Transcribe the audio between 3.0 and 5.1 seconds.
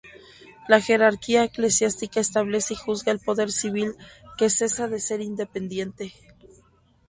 el poder civil que cesa de